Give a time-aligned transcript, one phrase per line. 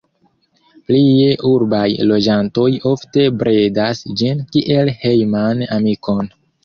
[0.91, 6.33] Plie urbaj loĝantoj ofte bredas ĝin kiel hejman amikon.